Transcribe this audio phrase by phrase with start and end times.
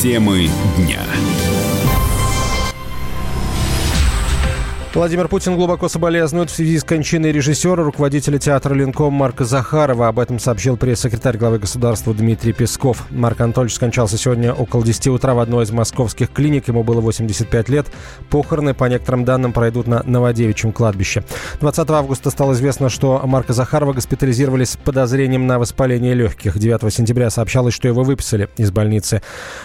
[0.00, 1.04] Темы дня.
[4.92, 10.08] Владимир Путин глубоко соболезнует в связи с кончиной режиссера, руководителя театра «Ленком» Марка Захарова.
[10.08, 13.06] Об этом сообщил пресс-секретарь главы государства Дмитрий Песков.
[13.10, 16.66] Марк Анатольевич скончался сегодня около 10 утра в одной из московских клиник.
[16.66, 17.86] Ему было 85 лет.
[18.30, 21.22] Похороны, по некоторым данным, пройдут на Новодевичьем кладбище.
[21.60, 26.58] 20 августа стало известно, что Марка Захарова госпитализировали с подозрением на воспаление легких.
[26.58, 29.22] 9 сентября сообщалось, что его выписали из больницы.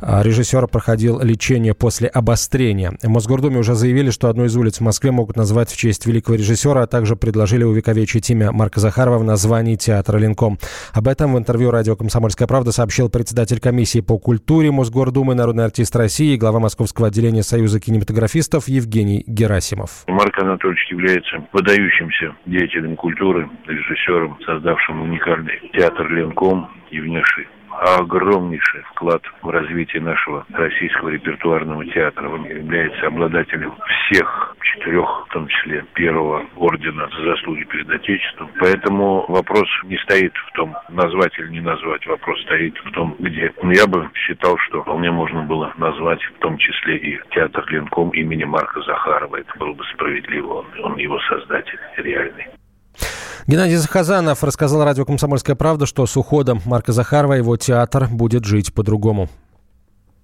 [0.00, 2.96] А режиссер проходил лечение после обострения.
[3.02, 6.36] В Мосгордуме уже заявили, что одну из улиц в Москве могут назвать в честь великого
[6.36, 10.58] режиссера, а также предложили увековечить имя Марка Захарова в названии театра «Ленком».
[10.94, 15.96] Об этом в интервью радио «Комсомольская правда» сообщил председатель комиссии по культуре Мосгордумы, народный артист
[15.96, 20.04] России и глава московского отделения Союза кинематографистов Евгений Герасимов.
[20.08, 27.46] Марк Анатольевич является выдающимся деятелем культуры, режиссером, создавшим уникальный театр «Ленком» и внесший
[27.80, 32.28] огромнейший вклад в развитие нашего российского репертуарного театра.
[32.28, 38.50] Он является обладателем всех четырех, в том числе первого ордена за заслуги перед Отечеством.
[38.60, 42.06] Поэтому вопрос не стоит в том, назвать или не назвать.
[42.06, 43.52] Вопрос стоит в том, где.
[43.62, 48.44] Я бы считал, что вполне можно было назвать в том числе и театр Ленком имени
[48.44, 49.36] Марка Захарова.
[49.36, 50.54] Это было бы справедливо.
[50.54, 52.46] Он, он его создатель реальный.
[53.46, 58.74] Геннадий Захазанов рассказал радио «Комсомольская правда», что с уходом Марка Захарова его театр будет жить
[58.74, 59.28] по-другому.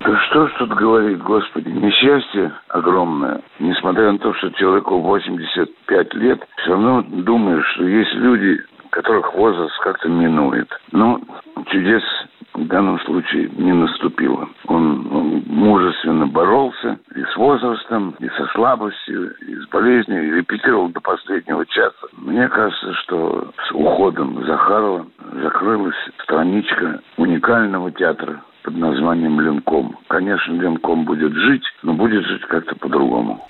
[0.00, 3.40] Да что ж тут говорить, господи, несчастье огромное.
[3.58, 9.76] Несмотря на то, что человеку 85 лет, все равно думаешь, что есть люди, которых возраст
[9.80, 10.68] как-то минует.
[10.92, 11.20] Но
[11.66, 12.02] чудес
[12.54, 14.48] в данном случае не наступило.
[14.66, 20.88] Он, он мужественно боролся и с возрастом, и со слабостью, и с болезнью, и репетировал
[20.88, 22.06] до последнего часа.
[22.16, 25.06] Мне кажется, что с уходом Захарова
[25.42, 29.96] закрылась страничка уникального театра под названием «Ленком».
[30.08, 33.40] Конечно, «Ленком» будет жить, но будет жить как-то по-другому.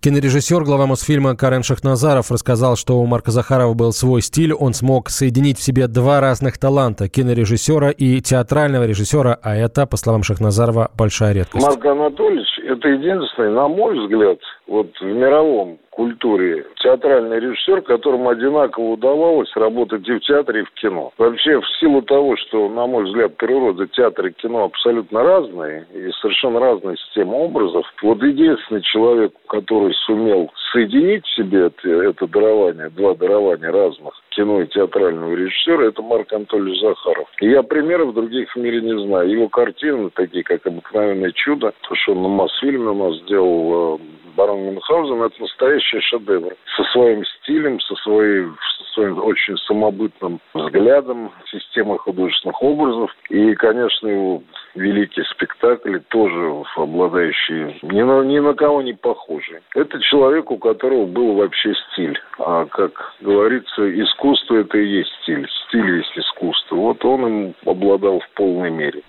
[0.00, 4.52] Кинорежиссер, глава Мосфильма Карен Шахназаров рассказал, что у Марка Захарова был свой стиль.
[4.52, 9.96] Он смог соединить в себе два разных таланта– кинорежиссера и театрального режиссера, а это, по
[9.96, 11.66] словам Шахназарова, большая редкость.
[11.66, 18.92] Марк Анатольевич– это единственный, на мой взгляд, вот в мировом культуре театральный режиссер, которому одинаково
[18.92, 21.12] удавалось работать и в театре, и в кино.
[21.18, 26.10] Вообще, в силу того, что, на мой взгляд, природа театра и кино абсолютно разные, и
[26.20, 32.90] совершенно разная система образов, вот единственный человек, который сумел соединить в себе это, это дарование,
[32.90, 37.28] два дарования разных, кино и театрального режиссера, это Марк Анатольевич Захаров.
[37.40, 39.30] И я примеров других в мире не знаю.
[39.30, 43.98] Его картины, такие как «Обыкновенное чудо», то, что он на Мосфильме у нас сделал э,
[44.36, 46.54] барон Мюнхгаузен– это настоящий шедевр.
[46.76, 48.46] Со своим стилем, со, своей,
[48.78, 53.10] со своим очень самобытным взглядом, системой художественных образов.
[53.30, 54.42] И, конечно, его
[54.74, 59.62] великие спектакли, тоже обладающие ни на, ни на кого не похожи.
[59.74, 62.18] Это человек, у которого был вообще стиль.
[62.38, 65.46] А, как говорится, искусство– это и есть стиль.
[65.68, 66.76] Стиль есть искусство.
[66.76, 69.02] Вот он им обладал в полной мере.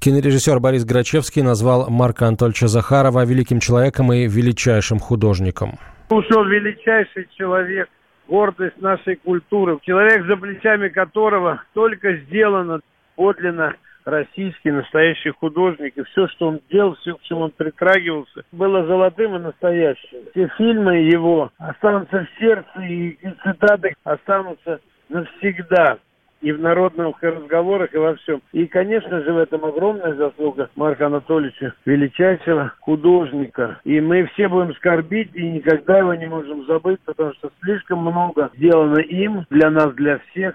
[0.00, 5.78] Кинорежиссер Борис Грачевский назвал Марка Анатольевича Захарова великим человеком и величайшим художником.
[6.10, 7.88] Ушел величайший человек,
[8.26, 12.80] гордость нашей культуры, человек, за плечами которого только сделано
[13.16, 13.74] подлинно
[14.08, 15.96] российский настоящий художник.
[15.96, 20.18] И все, что он делал, все, к чему он притрагивался, было золотым и настоящим.
[20.30, 25.98] Все фильмы его останутся в сердце, и цитаты останутся навсегда
[26.40, 28.40] и в народных разговорах, и во всем.
[28.52, 33.80] И, конечно же, в этом огромная заслуга Марка Анатольевича, величайшего художника.
[33.84, 38.50] И мы все будем скорбить и никогда его не можем забыть, потому что слишком много
[38.54, 40.54] сделано им, для нас, для всех.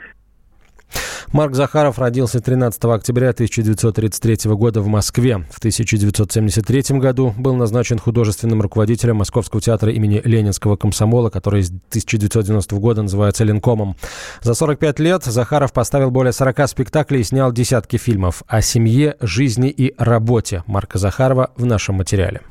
[1.34, 5.44] Марк Захаров родился 13 октября 1933 года в Москве.
[5.50, 12.76] В 1973 году был назначен художественным руководителем Московского театра имени Ленинского комсомола, который с 1990
[12.76, 13.96] года называется Ленкомом.
[14.42, 19.72] За 45 лет Захаров поставил более 40 спектаклей и снял десятки фильмов о семье, жизни
[19.72, 22.42] и работе Марка Захарова в нашем материале.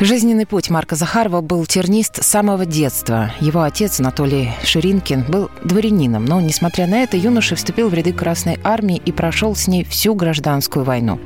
[0.00, 3.32] Жизненный путь Марка Захарова был тернист с самого детства.
[3.38, 8.58] Его отец Анатолий Ширинкин был дворянином, но, несмотря на это, юноша вступил в ряды Красной
[8.64, 11.20] Армии и прошел с ней всю гражданскую войну,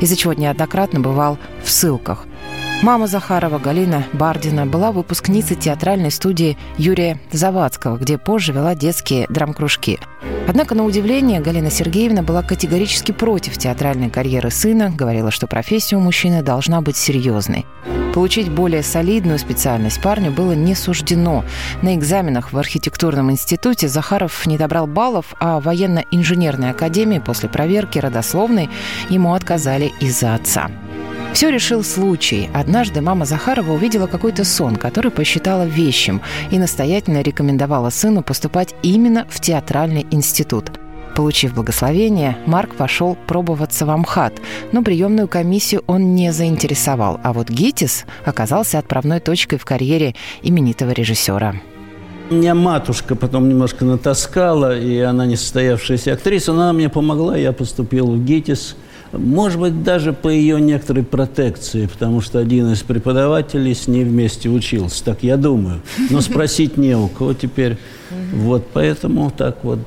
[0.00, 2.28] из-за чего неоднократно бывал в ссылках.
[2.82, 9.98] Мама Захарова, Галина Бардина, была выпускницей театральной студии Юрия Завадского, где позже вела детские драм-кружки.
[10.48, 16.00] Однако, на удивление, Галина Сергеевна была категорически против театральной карьеры сына, говорила, что профессия у
[16.00, 17.66] мужчины должна быть серьезной.
[18.14, 21.44] Получить более солидную специальность парню было не суждено.
[21.82, 27.98] На экзаменах в архитектурном институте Захаров не добрал баллов, а в военно-инженерной академии после проверки
[27.98, 28.70] родословной
[29.10, 30.70] ему отказали из-за отца.
[31.32, 32.50] Все решил случай.
[32.52, 39.26] Однажды мама Захарова увидела какой-то сон, который посчитала вещим, и настоятельно рекомендовала сыну поступать именно
[39.30, 40.72] в театральный институт.
[41.14, 44.34] Получив благословение, Марк пошел пробоваться в Амхат,
[44.72, 50.90] но приемную комиссию он не заинтересовал, а вот ГИТИС оказался отправной точкой в карьере именитого
[50.90, 51.54] режиссера.
[52.30, 58.10] Меня матушка потом немножко натаскала, и она не состоявшаяся актриса, она мне помогла, я поступил
[58.10, 58.76] в ГИТИС–
[59.12, 64.48] может быть, даже по ее некоторой протекции, потому что один из преподавателей с ней вместе
[64.48, 65.82] учился, так я думаю.
[66.10, 67.76] Но спросить не у кого теперь.
[68.32, 69.80] Вот поэтому так вот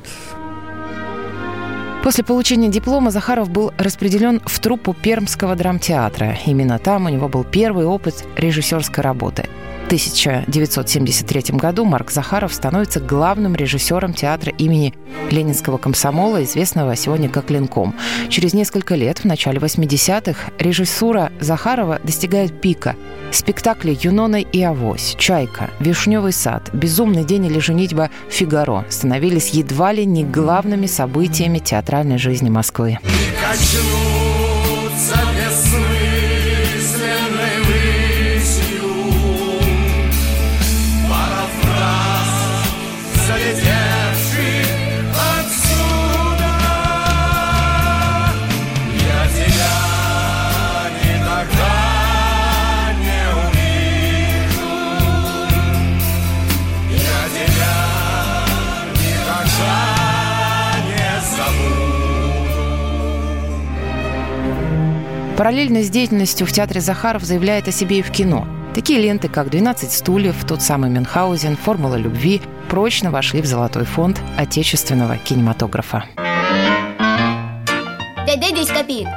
[2.04, 6.38] После получения диплома Захаров был распределен в труппу Пермского драмтеатра.
[6.46, 9.48] Именно там у него был первый опыт режиссерской работы–
[9.94, 14.96] 1973 году Марк Захаров становится главным режиссером театра имени
[15.30, 17.94] Ленинского комсомола, известного сегодня как Ленком.
[18.28, 22.96] Через несколько лет, в начале 80-х, режиссура Захарова достигает пика.
[23.34, 30.06] Спектакли «Юнона и Авось», «Чайка», «Вишневый сад», «Безумный день» или «Женитьба Фигаро» становились едва ли
[30.06, 33.00] не главными событиями театральной жизни Москвы.
[65.38, 68.48] Параллельно с деятельностью в театре Захаров заявляет о себе и в кино.
[68.76, 72.40] Такие ленты, как «12 стульев», тот самый Мюнхгаузен, «Формула любви»
[72.70, 76.06] прочно вошли в золотой фонд отечественного кинематографа.
[78.26, 79.08] Дай, дай 10 копеек.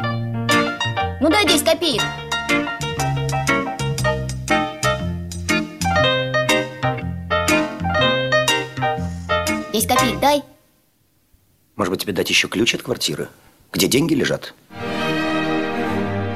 [1.20, 2.02] Ну дай 10 копеек.
[9.72, 10.42] Десять копеек дай.
[11.76, 13.28] Может быть, тебе дать еще ключ от квартиры?
[13.72, 14.54] Где деньги лежат?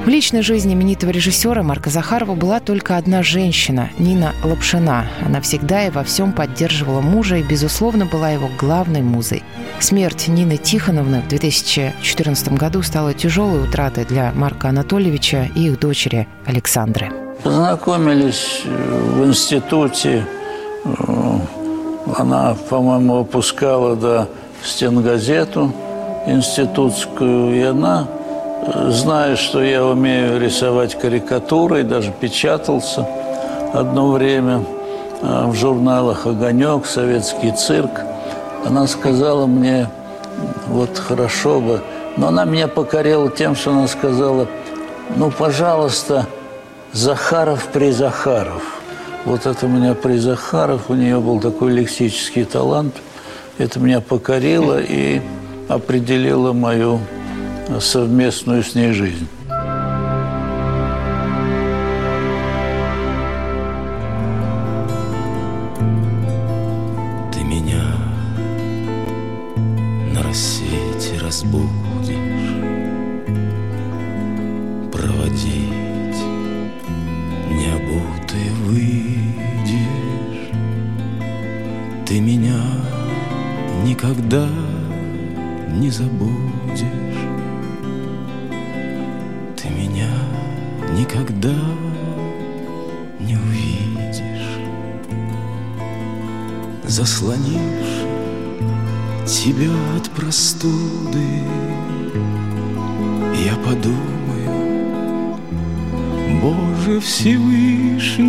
[0.03, 5.05] В личной жизни именитого режиссера Марка Захарова была только одна женщина– Нина Лапшина.
[5.23, 9.43] Она всегда и во всем поддерживала мужа и, безусловно, была его главной музой.
[9.79, 16.27] Смерть Нины Тихоновны в 2014 году стала тяжелой утратой для Марка Анатольевича и их дочери
[16.47, 17.11] Александры.
[17.43, 20.25] Познакомились в институте.
[22.17, 24.27] Она, по-моему, выпускала до
[24.63, 25.71] стенгазету
[26.25, 28.07] институтскую, и она
[28.89, 33.07] зная, что я умею рисовать карикатуры, даже печатался
[33.73, 34.63] одно время
[35.21, 38.01] а, в журналах «Огонек», «Советский цирк»,
[38.65, 39.89] она сказала мне,
[40.67, 41.81] вот хорошо бы,
[42.17, 44.47] но она меня покорила тем, что она сказала,
[45.15, 46.27] ну, пожалуйста,
[46.93, 48.81] Захаров при Захаров.
[49.25, 52.95] Вот это у меня при Захаров, у нее был такой лексический талант.
[53.57, 55.21] Это меня покорило и
[55.67, 56.99] определило мою
[57.79, 59.27] совместную с ней жизнь.
[67.31, 67.83] Ты меня
[70.13, 72.17] на рассвете разбудишь,
[74.91, 76.21] проводить
[77.49, 80.51] необутый выйдешь.
[82.05, 82.61] Ты меня
[83.83, 84.47] никогда
[85.73, 87.30] не забудешь.
[96.91, 98.03] Заслонишь
[99.25, 101.25] тебя от простуды,
[103.45, 105.37] я подумаю,
[106.41, 108.19] Боже Всевышний,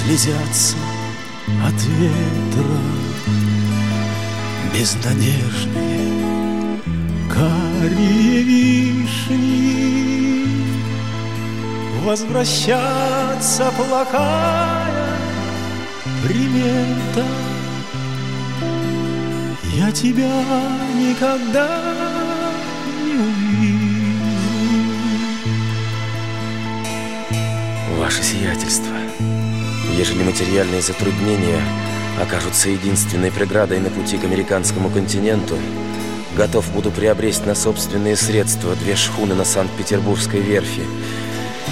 [0.00, 0.76] слезятся
[1.66, 2.80] от ветра.
[4.72, 6.78] Безнадежные
[7.28, 10.46] карие вишни
[12.04, 15.18] Возвращаться плакая
[16.24, 17.26] примета.
[19.74, 20.42] Я тебя
[20.94, 21.68] никогда
[23.04, 23.80] не увижу.
[27.98, 28.96] Ваше сиятельство,
[30.00, 31.62] ежели материальные затруднения
[32.22, 35.58] окажутся единственной преградой на пути к американскому континенту,
[36.34, 40.84] готов буду приобрести на собственные средства две шхуны на Санкт-Петербургской верфи.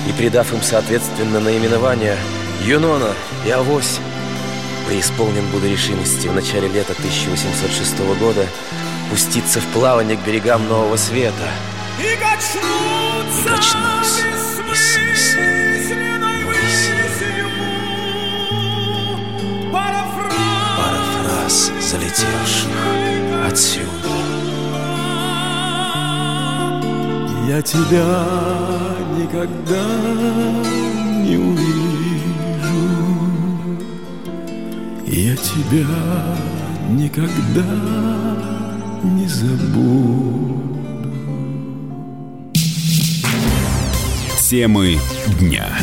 [0.06, 2.18] И, придав им соответственно наименования
[2.66, 3.14] Юнона
[3.46, 3.98] и Авось,
[4.86, 8.46] преисполнен буду решимости в начале лета 1806 года
[9.08, 11.48] пуститься в плавание к берегам Нового Света.
[11.98, 14.22] И качнусь, и качнусь
[21.88, 22.68] залетевших
[23.46, 23.88] отсюда.
[27.48, 28.04] Я тебя
[29.16, 29.84] никогда
[31.24, 32.28] не увижу
[35.06, 35.86] Я тебя
[36.90, 37.64] никогда
[39.04, 40.62] не забуду
[44.38, 44.98] Темы
[45.40, 45.78] дня.